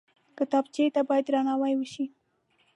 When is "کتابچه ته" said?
0.37-1.01